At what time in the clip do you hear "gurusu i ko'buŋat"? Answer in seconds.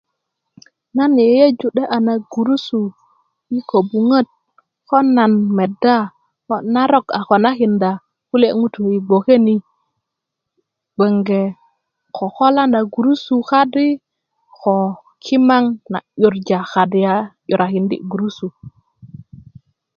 2.31-4.27